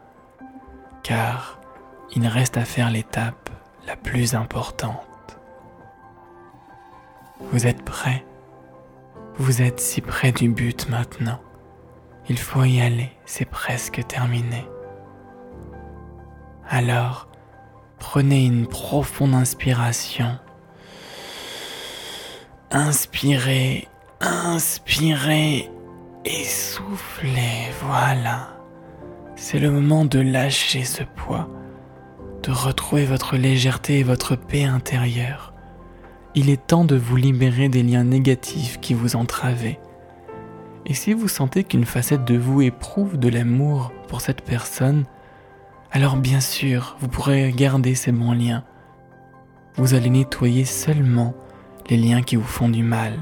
car 1.04 1.60
il 2.16 2.26
reste 2.26 2.56
à 2.56 2.64
faire 2.64 2.92
l'étape 2.92 3.50
plus 3.96 4.36
importante. 4.36 5.38
Vous 7.52 7.68
êtes 7.68 7.84
prêt 7.84 8.26
Vous 9.38 9.62
êtes 9.62 9.80
si 9.80 10.02
près 10.02 10.32
du 10.32 10.50
but 10.50 10.90
maintenant. 10.90 11.40
Il 12.28 12.38
faut 12.38 12.64
y 12.64 12.82
aller, 12.82 13.12
c'est 13.26 13.46
presque 13.46 14.06
terminé. 14.08 14.66
Alors, 16.70 17.28
prenez 17.98 18.46
une 18.46 18.68
profonde 18.68 19.34
inspiration. 19.34 20.38
Inspirez, 22.72 23.88
inspirez 24.22 25.72
et 26.26 26.44
soufflez, 26.44 27.72
voilà. 27.82 28.50
C'est 29.36 29.58
le 29.58 29.72
moment 29.72 30.06
de 30.06 30.20
lâcher 30.20 30.84
ce 30.84 31.04
poids 31.04 31.50
de 32.44 32.52
retrouver 32.52 33.06
votre 33.06 33.36
légèreté 33.36 34.00
et 34.00 34.04
votre 34.04 34.36
paix 34.36 34.64
intérieure. 34.64 35.54
Il 36.36 36.50
est 36.50 36.68
temps 36.68 36.86
de 36.86 36.96
vous 36.96 37.16
libérer 37.16 37.70
des 37.70 37.84
liens 37.84 38.04
négatifs 38.04 38.80
qui 38.80 38.94
vous 38.94 39.16
entravaient. 39.16 39.80
Et 40.86 40.94
si 40.94 41.14
vous 41.14 41.28
sentez 41.28 41.64
qu'une 41.64 41.86
facette 41.86 42.26
de 42.26 42.38
vous 42.38 42.62
éprouve 42.62 43.18
de 43.18 43.30
l'amour 43.30 43.92
pour 44.08 44.22
cette 44.22 44.42
personne, 44.42 45.06
alors 45.92 46.18
bien 46.18 46.40
sûr, 46.40 46.96
vous 47.00 47.08
pourrez 47.08 47.52
garder 47.52 47.96
ces 47.96 48.12
bons 48.12 48.34
liens. 48.34 48.64
Vous 49.76 49.94
allez 49.94 50.10
nettoyer 50.10 50.66
seulement 50.66 51.34
les 51.90 51.98
liens 51.98 52.22
qui 52.22 52.36
vous 52.36 52.44
font 52.44 52.70
du 52.70 52.84
mal. 52.84 53.14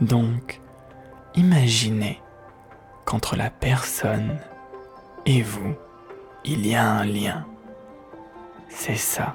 Donc, 0.00 0.60
imaginez 1.34 2.20
qu'entre 3.04 3.36
la 3.36 3.50
personne 3.50 4.38
et 5.26 5.42
vous, 5.42 5.74
il 6.44 6.66
y 6.66 6.74
a 6.74 6.88
un 6.88 7.04
lien. 7.04 7.46
C'est 8.78 8.96
ça, 8.96 9.34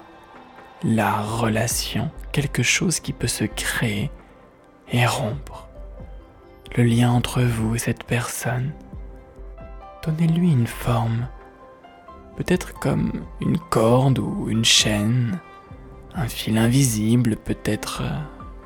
la 0.84 1.20
relation, 1.20 2.12
quelque 2.32 2.62
chose 2.62 3.00
qui 3.00 3.12
peut 3.12 3.28
se 3.28 3.44
créer 3.44 4.12
et 4.92 5.06
rompre. 5.08 5.68
Le 6.78 6.84
lien 6.84 7.12
entre 7.12 7.42
vous 7.42 7.76
et 7.76 7.80
cette 7.80 8.04
personne. 8.04 8.72
Donnez-lui 10.06 10.52
une 10.52 10.68
forme, 10.68 11.28
peut-être 12.38 12.74
comme 12.80 13.26
une 13.42 13.58
corde 13.58 14.20
ou 14.20 14.48
une 14.48 14.64
chaîne, 14.64 15.40
un 16.14 16.28
fil 16.28 16.58
invisible, 16.60 17.36
peut-être 17.36 18.04
euh, 18.04 18.20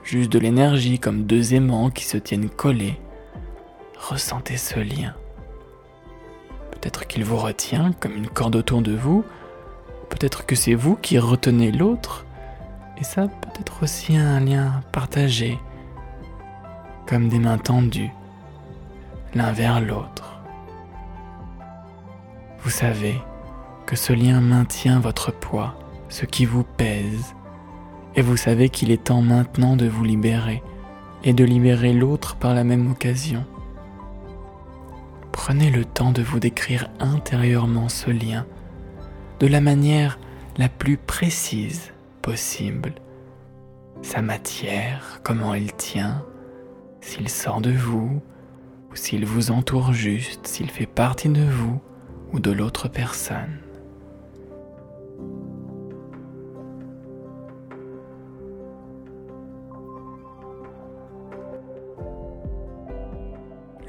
juste 0.04 0.32
de 0.32 0.40
l'énergie 0.40 1.00
comme 1.00 1.24
deux 1.24 1.54
aimants 1.54 1.90
qui 1.90 2.04
se 2.04 2.18
tiennent 2.18 2.50
collés. 2.50 3.00
Ressentez 3.98 4.58
ce 4.58 4.82
lien. 4.82 5.16
Peut-être 6.72 7.08
qu'il 7.08 7.24
vous 7.24 7.38
retient 7.38 7.94
comme 7.94 8.16
une 8.18 8.30
corde 8.30 8.58
autour 8.58 8.82
de 8.82 8.94
vous, 8.94 9.24
Peut-être 10.10 10.46
que 10.46 10.56
c'est 10.56 10.76
vous 10.76 10.96
qui 10.96 11.20
retenez 11.20 11.72
l'autre, 11.72 12.26
et 12.98 13.04
ça 13.04 13.28
peut 13.28 13.60
être 13.60 13.84
aussi 13.84 14.16
un 14.16 14.40
lien 14.40 14.82
partagé, 14.92 15.60
comme 17.08 17.28
des 17.30 17.40
mains 17.40 17.58
tendues, 17.58 18.12
l'un 19.34 19.52
vers 19.52 19.82
l'autre. 19.82 20.40
Vous 22.64 22.70
savez 22.70 23.16
que 23.86 23.96
ce 23.96 24.14
lien 24.14 24.42
maintient 24.42 25.00
votre 25.00 25.32
poids, 25.32 25.76
ce 26.10 26.26
qui 26.26 26.46
vous 26.46 26.64
pèse, 26.64 27.36
et 28.16 28.22
vous 28.22 28.38
savez 28.38 28.70
qu'il 28.70 28.92
est 28.92 29.06
temps 29.06 29.22
maintenant 29.22 29.76
de 29.76 29.88
vous 29.88 30.04
libérer 30.04 30.64
et 31.24 31.34
de 31.34 31.44
libérer 31.44 31.94
l'autre 31.94 32.36
par 32.36 32.54
la 32.54 32.64
même 32.64 32.90
occasion. 32.90 33.46
Prenez 35.32 35.70
le 35.70 35.84
temps 35.84 36.12
de 36.12 36.24
vous 36.24 36.40
décrire 36.40 36.90
intérieurement 37.00 37.90
ce 37.90 38.10
lien 38.10 38.46
de 39.40 39.48
la 39.48 39.62
manière 39.62 40.20
la 40.58 40.70
plus 40.70 40.98
précise 40.98 41.92
possible. 42.22 42.94
Sa 44.02 44.22
matière, 44.22 45.20
comment 45.24 45.54
il 45.54 45.74
tient, 45.74 46.26
s'il 47.02 47.30
sort 47.30 47.62
de 47.62 47.72
vous, 47.72 48.22
ou 48.92 48.96
s'il 48.96 49.26
vous 49.26 49.52
entoure 49.52 49.94
juste, 49.94 50.48
s'il 50.48 50.70
fait 50.70 50.86
partie 50.86 51.30
de 51.30 51.44
vous 51.44 51.82
ou 52.34 52.40
de 52.40 52.52
l'autre 52.52 52.88
personne. 52.88 53.60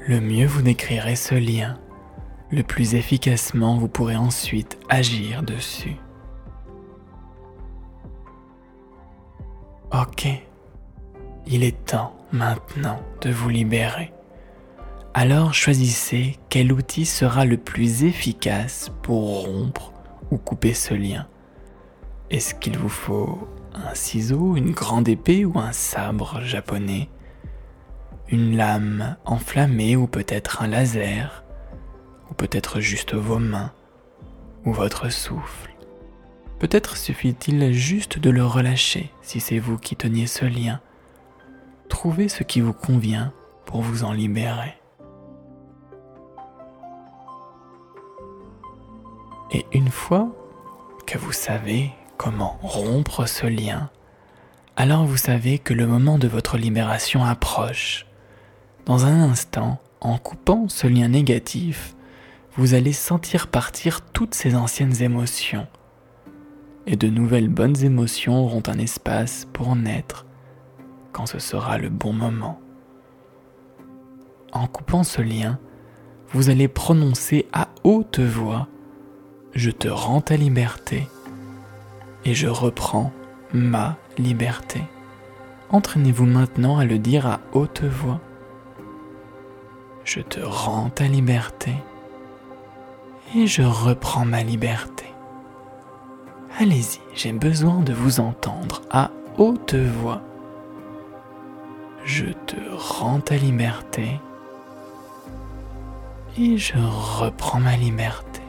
Le 0.07 0.21
mieux 0.21 0.47
vous 0.47 0.61
décrirez 0.61 1.17
ce 1.17 1.35
lien 1.35 1.77
le 2.51 2.63
plus 2.63 2.95
efficacement 2.95 3.77
vous 3.77 3.87
pourrez 3.87 4.15
ensuite 4.15 4.77
agir 4.89 5.43
dessus. 5.43 5.97
Ok, 9.91 10.27
il 11.45 11.63
est 11.63 11.85
temps 11.85 12.15
maintenant 12.31 12.99
de 13.21 13.31
vous 13.31 13.49
libérer. 13.49 14.13
Alors 15.13 15.53
choisissez 15.53 16.37
quel 16.49 16.71
outil 16.71 17.05
sera 17.05 17.45
le 17.45 17.57
plus 17.57 18.03
efficace 18.03 18.91
pour 19.01 19.45
rompre 19.45 19.93
ou 20.29 20.37
couper 20.37 20.73
ce 20.73 20.93
lien. 20.93 21.27
Est-ce 22.29 22.53
qu'il 22.53 22.77
vous 22.77 22.89
faut 22.89 23.47
un 23.73 23.95
ciseau, 23.95 24.55
une 24.57 24.71
grande 24.71 25.07
épée 25.07 25.45
ou 25.45 25.57
un 25.57 25.71
sabre 25.71 26.41
japonais? 26.41 27.09
Une 28.29 28.57
lame 28.57 29.15
enflammée 29.25 29.95
ou 29.95 30.07
peut-être 30.07 30.61
un 30.61 30.67
laser? 30.67 31.45
Ou 32.29 32.33
peut-être 32.33 32.79
juste 32.79 33.13
vos 33.13 33.39
mains, 33.39 33.71
ou 34.65 34.73
votre 34.73 35.09
souffle. 35.09 35.73
Peut-être 36.59 36.97
suffit-il 36.97 37.71
juste 37.71 38.17
de 38.17 38.29
le 38.29 38.45
relâcher 38.45 39.11
si 39.21 39.39
c'est 39.39 39.59
vous 39.59 39.77
qui 39.77 39.95
teniez 39.95 40.27
ce 40.27 40.45
lien. 40.45 40.81
Trouvez 41.87 42.29
ce 42.29 42.43
qui 42.43 42.61
vous 42.61 42.73
convient 42.73 43.31
pour 43.65 43.81
vous 43.81 44.03
en 44.03 44.11
libérer. 44.11 44.75
Et 49.51 49.65
une 49.71 49.89
fois 49.89 50.29
que 51.05 51.17
vous 51.17 51.31
savez 51.31 51.91
comment 52.17 52.57
rompre 52.61 53.27
ce 53.27 53.45
lien, 53.45 53.89
alors 54.75 55.05
vous 55.05 55.17
savez 55.17 55.59
que 55.59 55.73
le 55.73 55.87
moment 55.87 56.17
de 56.17 56.27
votre 56.27 56.57
libération 56.57 57.23
approche. 57.23 58.05
Dans 58.85 59.05
un 59.05 59.21
instant, 59.21 59.79
en 60.01 60.17
coupant 60.17 60.67
ce 60.69 60.87
lien 60.87 61.07
négatif, 61.07 61.95
vous 62.57 62.73
allez 62.73 62.93
sentir 62.93 63.47
partir 63.47 64.01
toutes 64.01 64.33
ces 64.33 64.55
anciennes 64.55 65.03
émotions. 65.03 65.67
Et 66.87 66.95
de 66.95 67.07
nouvelles 67.07 67.49
bonnes 67.49 67.83
émotions 67.83 68.43
auront 68.43 68.63
un 68.65 68.79
espace 68.79 69.47
pour 69.53 69.75
naître 69.75 70.25
quand 71.11 71.27
ce 71.27 71.37
sera 71.39 71.77
le 71.77 71.89
bon 71.89 72.13
moment. 72.13 72.59
En 74.53 74.65
coupant 74.65 75.03
ce 75.03 75.21
lien, 75.21 75.59
vous 76.31 76.49
allez 76.49 76.67
prononcer 76.67 77.47
à 77.53 77.69
haute 77.83 78.19
voix 78.19 78.67
Je 79.53 79.69
te 79.69 79.87
rends 79.87 80.21
ta 80.21 80.35
liberté 80.35 81.07
et 82.25 82.33
je 82.33 82.47
reprends 82.47 83.11
ma 83.53 83.97
liberté. 84.17 84.81
Entraînez-vous 85.69 86.25
maintenant 86.25 86.79
à 86.79 86.85
le 86.85 86.97
dire 86.97 87.27
à 87.27 87.39
haute 87.53 87.83
voix. 87.83 88.19
Je 90.05 90.21
te 90.21 90.39
rends 90.39 90.89
ta 90.89 91.07
liberté 91.07 91.73
et 93.35 93.47
je 93.47 93.61
reprends 93.61 94.25
ma 94.25 94.43
liberté. 94.43 95.05
Allez-y, 96.59 96.99
j'ai 97.13 97.33
besoin 97.33 97.81
de 97.81 97.93
vous 97.93 98.19
entendre 98.19 98.81
à 98.89 99.11
haute 99.37 99.75
voix. 99.75 100.21
Je 102.03 102.25
te 102.45 102.55
rends 102.75 103.19
ta 103.19 103.35
liberté 103.35 104.19
et 106.37 106.57
je 106.57 106.73
reprends 106.77 107.59
ma 107.59 107.75
liberté. 107.75 108.41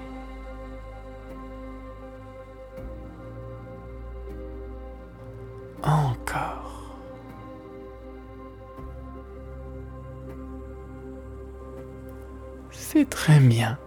Encore. 5.82 6.96
C'est 12.70 13.08
très 13.08 13.38
bien. 13.40 13.78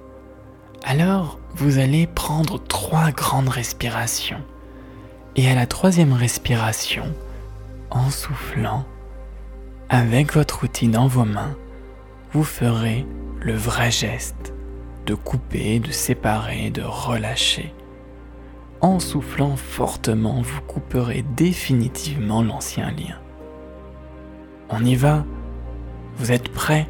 Alors, 0.83 1.39
vous 1.55 1.77
allez 1.77 2.07
prendre 2.07 2.59
trois 2.59 3.11
grandes 3.11 3.49
respirations. 3.49 4.41
Et 5.35 5.49
à 5.49 5.55
la 5.55 5.67
troisième 5.67 6.13
respiration, 6.13 7.05
en 7.91 8.09
soufflant, 8.09 8.85
avec 9.89 10.33
votre 10.33 10.63
outil 10.63 10.87
dans 10.87 11.07
vos 11.07 11.23
mains, 11.23 11.55
vous 12.33 12.43
ferez 12.43 13.05
le 13.39 13.53
vrai 13.53 13.91
geste 13.91 14.53
de 15.05 15.13
couper, 15.13 15.79
de 15.79 15.91
séparer, 15.91 16.69
de 16.69 16.81
relâcher. 16.81 17.73
En 18.81 18.99
soufflant 18.99 19.55
fortement, 19.55 20.41
vous 20.41 20.61
couperez 20.61 21.23
définitivement 21.35 22.41
l'ancien 22.41 22.89
lien. 22.91 23.19
On 24.69 24.83
y 24.83 24.95
va 24.95 25.25
Vous 26.17 26.31
êtes 26.31 26.49
prêts? 26.49 26.87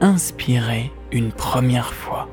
Inspirez 0.00 0.92
une 1.12 1.32
première 1.32 1.94
fois. 1.94 2.28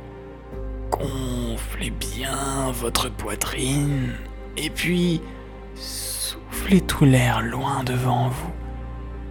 Gonflez 0.93 1.89
bien 1.89 2.71
votre 2.71 3.10
poitrine 3.10 4.13
et 4.58 4.69
puis 4.69 5.21
soufflez 5.73 6.82
tout 6.82 7.03
l'air 7.03 7.41
loin 7.41 7.84
devant 7.84 8.29
vous, 8.29 8.51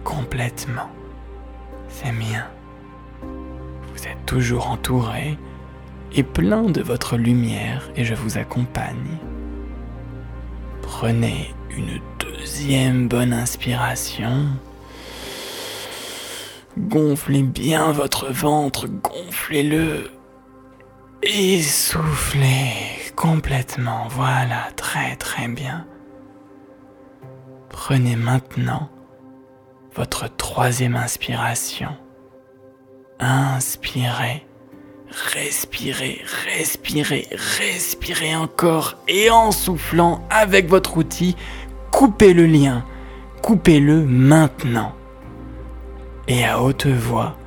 complètement. 0.03 0.89
C'est 1.87 2.11
bien. 2.11 2.45
Vous 3.21 4.07
êtes 4.07 4.25
toujours 4.25 4.69
entouré 4.69 5.37
et 6.11 6.23
plein 6.23 6.63
de 6.63 6.81
votre 6.81 7.15
lumière 7.15 7.89
et 7.95 8.03
je 8.03 8.13
vous 8.13 8.37
accompagne. 8.37 9.17
Prenez 10.81 11.55
une 11.69 12.01
deuxième 12.19 13.07
bonne 13.07 13.31
inspiration. 13.31 14.47
Gonflez 16.77 17.43
bien 17.43 17.93
votre 17.93 18.33
ventre, 18.33 18.87
gonflez-le. 18.87 20.11
Et 21.25 21.61
soufflez 21.61 22.73
complètement. 23.15 24.07
Voilà, 24.09 24.67
très 24.75 25.15
très 25.15 25.47
bien. 25.47 25.85
Prenez 27.69 28.17
maintenant 28.17 28.89
votre 29.95 30.27
troisième 30.35 30.97
inspiration. 30.97 31.95
Inspirez, 33.19 34.45
respirez, 35.33 36.21
respirez, 36.45 37.27
respirez 37.31 38.35
encore 38.35 38.97
et 39.07 39.29
en 39.29 39.51
soufflant 39.51 40.27
avec 40.29 40.67
votre 40.67 40.97
outil, 40.97 41.37
coupez 41.91 42.33
le 42.33 42.45
lien, 42.45 42.83
coupez-le 43.41 44.03
maintenant. 44.03 44.93
Et 46.27 46.43
à 46.43 46.61
haute 46.61 46.87
voix, 46.87 47.37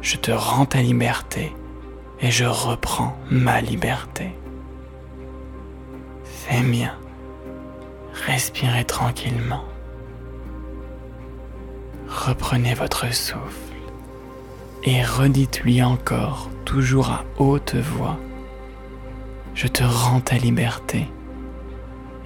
je 0.00 0.16
te 0.16 0.30
rends 0.30 0.66
ta 0.66 0.80
liberté 0.80 1.52
et 2.24 2.30
je 2.30 2.46
reprends 2.46 3.14
ma 3.30 3.60
liberté. 3.60 4.34
C'est 6.24 6.62
bien. 6.62 6.94
Respirez 8.26 8.86
tranquillement. 8.86 9.64
Reprenez 12.08 12.72
votre 12.72 13.12
souffle 13.12 13.76
et 14.84 15.02
redites-lui 15.04 15.82
encore, 15.82 16.48
toujours 16.64 17.10
à 17.10 17.24
haute 17.38 17.74
voix, 17.74 18.18
Je 19.54 19.68
te 19.68 19.84
rends 19.84 20.20
ta 20.20 20.36
liberté 20.36 21.06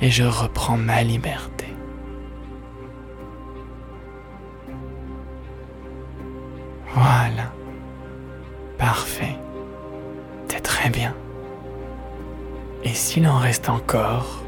et 0.01 0.11
je 0.11 0.23
reprends 0.23 0.79
ma 0.79 1.03
liberté. 1.03 1.67
Voilà. 6.95 7.53
Parfait. 8.79 9.37
C'est 10.49 10.61
très 10.61 10.91
bien. 10.91 11.15
Et 12.85 12.95
s'il 12.95 13.27
en 13.27 13.39
reste 13.39 13.69
encore, 13.69 14.43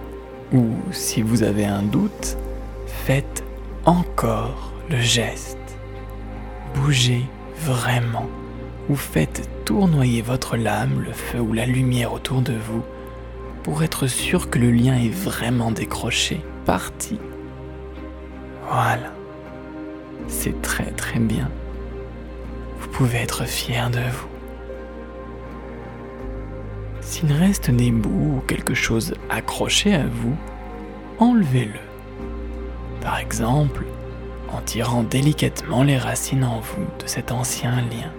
ou 0.53 0.75
si 0.93 1.23
vous 1.23 1.43
avez 1.43 1.65
un 1.65 1.83
doute, 1.83 2.37
faites 2.87 3.45
encore 3.85 4.73
le 4.89 4.99
geste. 5.01 5.59
Bougez 6.75 7.25
vraiment, 7.57 8.29
ou 8.89 8.97
faites 8.97 9.49
tournoyer 9.65 10.23
votre 10.23 10.57
lame, 10.57 11.03
le 11.05 11.13
feu 11.13 11.41
ou 11.41 11.53
la 11.53 11.67
lumière 11.67 12.13
autour 12.13 12.41
de 12.41 12.55
vous, 12.55 12.83
pour 13.63 13.83
être 13.83 14.07
sûr 14.07 14.49
que 14.49 14.59
le 14.59 14.71
lien 14.71 14.97
est 14.97 15.15
vraiment 15.15 15.71
décroché, 15.71 16.41
parti. 16.65 17.19
Voilà. 18.69 19.13
C'est 20.29 20.63
très 20.63 20.91
très 20.93 21.19
bien. 21.19 21.51
Vous 22.79 22.89
pouvez 22.89 23.19
être 23.19 23.45
fier 23.45 23.91
de 23.91 23.99
vous. 23.99 24.30
S'il 27.11 27.33
reste 27.33 27.73
des 27.73 27.91
bouts 27.91 28.37
ou 28.37 28.41
quelque 28.47 28.73
chose 28.73 29.15
accroché 29.31 29.97
à 29.97 30.07
vous, 30.07 30.37
enlevez-le. 31.19 31.81
Par 33.01 33.19
exemple, 33.19 33.85
en 34.53 34.61
tirant 34.61 35.03
délicatement 35.03 35.83
les 35.83 35.99
racines 35.99 36.45
en 36.45 36.61
vous 36.61 36.87
de 37.03 37.09
cet 37.09 37.33
ancien 37.33 37.73
lien. 37.73 38.13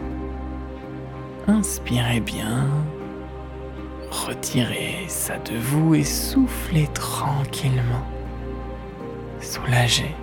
Inspirez 1.47 2.19
bien, 2.19 2.67
retirez 4.11 5.05
ça 5.07 5.37
de 5.37 5.57
vous 5.57 5.95
et 5.95 6.03
soufflez 6.03 6.89
tranquillement. 6.93 8.05
Soulagez. 9.39 10.13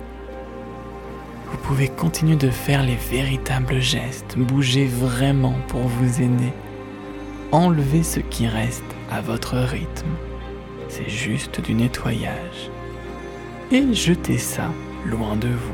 Vous 1.51 1.57
pouvez 1.57 1.87
continuer 1.87 2.35
de 2.35 2.51
faire 2.51 2.83
les 2.83 2.97
véritables 2.97 3.79
gestes, 3.79 4.37
bouger 4.37 4.85
vraiment 4.85 5.55
pour 5.69 5.81
vous 5.81 6.21
aider. 6.21 6.53
Enlevez 7.51 8.03
ce 8.03 8.19
qui 8.19 8.45
reste 8.47 8.83
à 9.09 9.21
votre 9.21 9.57
rythme. 9.57 10.07
C'est 10.87 11.09
juste 11.09 11.61
du 11.61 11.73
nettoyage. 11.73 12.69
Et 13.71 13.91
jetez 13.91 14.37
ça 14.37 14.71
loin 15.05 15.35
de 15.35 15.47
vous. 15.47 15.73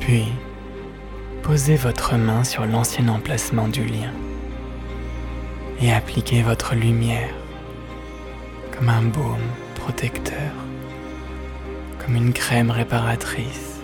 Puis, 0.00 0.24
posez 1.42 1.76
votre 1.76 2.14
main 2.16 2.42
sur 2.44 2.64
l'ancien 2.64 3.08
emplacement 3.08 3.68
du 3.68 3.84
lien 3.84 4.12
et 5.80 5.92
appliquez 5.92 6.42
votre 6.42 6.74
lumière 6.74 7.34
comme 8.72 8.88
un 8.88 9.02
baume 9.02 9.38
comme 11.98 12.16
une 12.16 12.32
crème 12.32 12.70
réparatrice. 12.70 13.80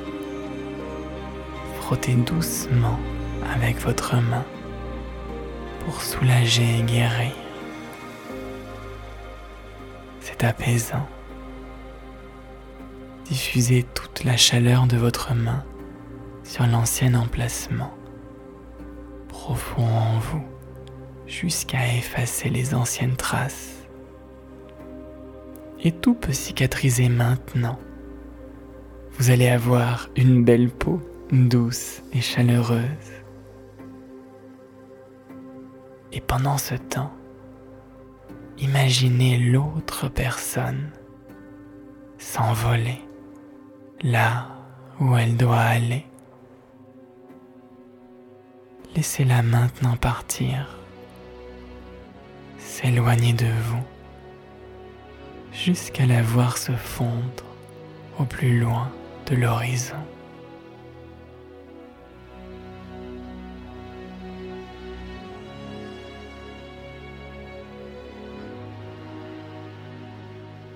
Frottez 1.80 2.14
doucement 2.14 2.98
avec 3.54 3.78
votre 3.80 4.16
main 4.16 4.44
pour 5.84 6.00
soulager 6.00 6.78
et 6.78 6.82
guérir. 6.82 7.32
C'est 10.20 10.44
apaisant. 10.44 11.06
Diffusez 13.26 13.84
toute 13.94 14.24
la 14.24 14.36
chaleur 14.36 14.86
de 14.86 14.96
votre 14.96 15.34
main 15.34 15.64
sur 16.42 16.66
l'ancien 16.66 17.14
emplacement, 17.14 17.94
profond 19.28 19.86
en 19.86 20.18
vous, 20.18 20.44
jusqu'à 21.26 21.94
effacer 21.94 22.48
les 22.48 22.74
anciennes 22.74 23.16
traces 23.16 23.79
et 25.82 25.92
tout 25.92 26.14
peut 26.14 26.32
cicatriser 26.32 27.08
maintenant. 27.08 27.78
Vous 29.12 29.30
allez 29.30 29.48
avoir 29.48 30.08
une 30.16 30.44
belle 30.44 30.70
peau 30.70 31.00
douce 31.32 32.02
et 32.12 32.20
chaleureuse. 32.20 32.84
Et 36.12 36.20
pendant 36.20 36.58
ce 36.58 36.74
temps, 36.74 37.12
imaginez 38.58 39.38
l'autre 39.38 40.08
personne 40.08 40.90
s'envoler 42.18 43.00
là 44.02 44.48
où 45.00 45.16
elle 45.16 45.36
doit 45.36 45.60
aller. 45.60 46.04
Laissez-la 48.96 49.42
maintenant 49.42 49.96
partir, 49.96 50.76
s'éloigner 52.58 53.32
de 53.32 53.46
vous 53.46 53.84
jusqu'à 55.52 56.06
la 56.06 56.22
voir 56.22 56.58
se 56.58 56.72
fondre 56.72 57.44
au 58.18 58.24
plus 58.24 58.58
loin 58.58 58.90
de 59.26 59.36
l'horizon. 59.36 59.96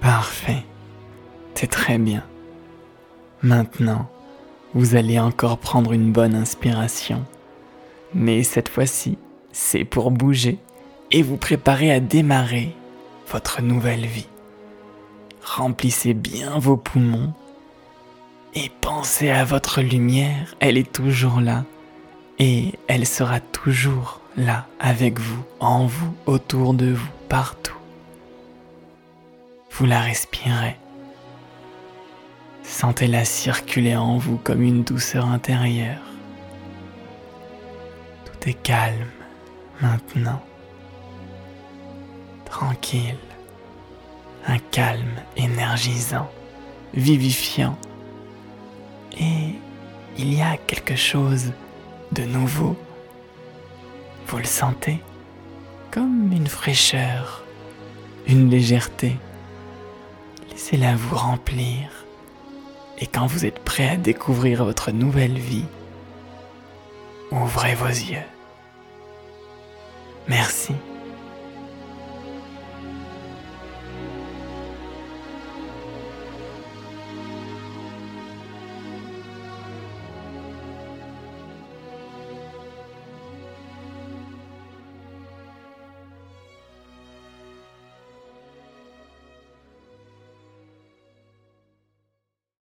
Parfait, 0.00 0.64
c'est 1.54 1.70
très 1.70 1.98
bien. 1.98 2.24
Maintenant, 3.42 4.08
vous 4.74 4.96
allez 4.96 5.18
encore 5.18 5.58
prendre 5.58 5.92
une 5.92 6.12
bonne 6.12 6.34
inspiration. 6.34 7.24
Mais 8.14 8.42
cette 8.42 8.68
fois-ci, 8.68 9.18
c'est 9.52 9.84
pour 9.84 10.10
bouger 10.10 10.58
et 11.10 11.22
vous 11.22 11.36
préparer 11.36 11.92
à 11.92 12.00
démarrer 12.00 12.74
votre 13.28 13.62
nouvelle 13.62 14.06
vie. 14.06 14.28
Remplissez 15.44 16.14
bien 16.14 16.58
vos 16.58 16.76
poumons 16.76 17.32
et 18.54 18.70
pensez 18.80 19.30
à 19.30 19.44
votre 19.44 19.80
lumière, 19.80 20.54
elle 20.60 20.78
est 20.78 20.92
toujours 20.92 21.40
là 21.40 21.64
et 22.38 22.72
elle 22.88 23.06
sera 23.06 23.40
toujours 23.40 24.20
là 24.36 24.66
avec 24.80 25.18
vous, 25.18 25.44
en 25.60 25.86
vous, 25.86 26.14
autour 26.26 26.74
de 26.74 26.92
vous, 26.92 27.10
partout. 27.28 27.76
Vous 29.72 29.86
la 29.86 30.00
respirez. 30.00 30.76
Sentez-la 32.62 33.24
circuler 33.24 33.96
en 33.96 34.18
vous 34.18 34.36
comme 34.36 34.62
une 34.62 34.84
douceur 34.84 35.26
intérieure. 35.26 36.02
Tout 38.24 38.48
est 38.48 38.54
calme 38.62 39.10
maintenant. 39.80 40.42
Tranquille. 42.44 43.33
Un 44.46 44.58
calme 44.58 45.16
énergisant, 45.36 46.30
vivifiant. 46.92 47.78
Et 49.18 49.54
il 50.18 50.34
y 50.34 50.42
a 50.42 50.56
quelque 50.56 50.96
chose 50.96 51.52
de 52.12 52.24
nouveau. 52.24 52.76
Vous 54.26 54.38
le 54.38 54.44
sentez 54.44 55.00
comme 55.90 56.32
une 56.32 56.46
fraîcheur, 56.46 57.44
une 58.26 58.50
légèreté. 58.50 59.16
Laissez-la 60.50 60.96
vous 60.96 61.16
remplir. 61.16 62.04
Et 62.98 63.06
quand 63.06 63.26
vous 63.26 63.44
êtes 63.44 63.58
prêt 63.60 63.88
à 63.88 63.96
découvrir 63.96 64.64
votre 64.64 64.90
nouvelle 64.90 65.38
vie, 65.38 65.66
ouvrez 67.30 67.74
vos 67.74 67.86
yeux. 67.86 68.26
Merci. 70.28 70.74